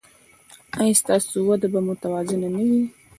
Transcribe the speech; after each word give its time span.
ایا 0.79 0.99
ستاسو 1.01 1.35
وده 1.47 1.67
به 1.73 1.79
متوازنه 1.89 2.47
نه 2.55 2.63
وي؟ 2.67 2.81